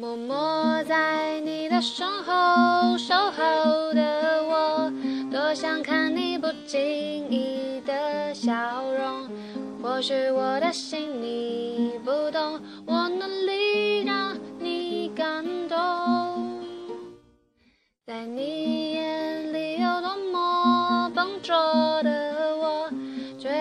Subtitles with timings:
[0.00, 4.92] 默默在你的身后守候的我，
[5.28, 8.52] 多想看你不经意的笑
[8.92, 9.28] 容。
[9.82, 15.76] 或许我的心你不懂，我努力让你感动。
[18.06, 21.56] 在你眼里有多么笨拙
[22.04, 22.88] 的我，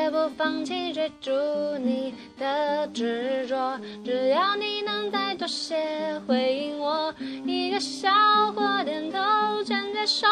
[0.09, 1.31] 不放弃追逐
[1.79, 3.79] 你的执着。
[4.03, 7.13] 只要你能再多些回应我，
[7.45, 8.09] 一个笑
[8.53, 9.19] 或点头
[9.63, 10.27] 全接受。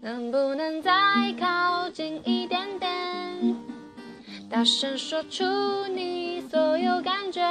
[0.00, 0.92] 能不能再
[1.40, 2.88] 靠近一点点？
[4.48, 5.44] 大声说出
[5.88, 7.42] 你所有感觉，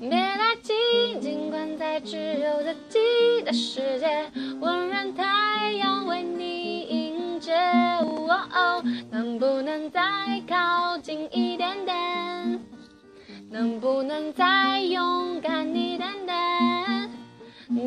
[0.00, 5.24] 别太近，尽管在只有自己的世界，温热太
[9.10, 10.00] 能不能再
[10.48, 12.60] 靠近一点点？
[13.50, 17.10] 能不能再勇敢一点点？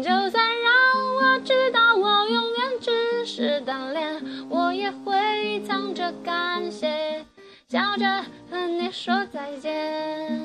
[0.01, 0.73] 就算让
[1.15, 7.23] 我知道我永远只是单恋，我也会藏着感谢，
[7.67, 10.41] 笑着和你说再见。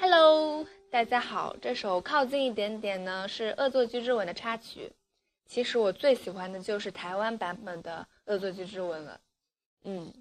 [0.00, 4.92] Hello，大家好，这首《靠近一点点》呢是《恶作剧之吻》的插曲。
[5.48, 9.20] 其实我最喜欢的就是台湾版本的《恶作剧之吻》了。
[9.84, 10.12] 嗯，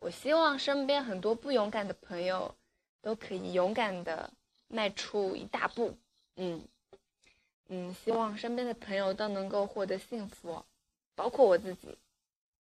[0.00, 2.52] 我希望身边很多不勇敢的朋友
[3.00, 4.28] 都可以勇敢的
[4.66, 5.96] 迈出一大步。
[6.34, 6.60] 嗯
[7.68, 10.64] 嗯，希望身边的朋友都能够获得幸福，
[11.14, 11.96] 包括我自己。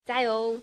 [0.06, 0.62] 加油！